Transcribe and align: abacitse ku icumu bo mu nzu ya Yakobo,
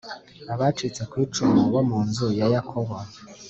abacitse 0.53 1.01
ku 1.09 1.15
icumu 1.25 1.59
bo 1.73 1.81
mu 1.89 1.99
nzu 2.07 2.27
ya 2.39 2.47
Yakobo, 2.53 2.95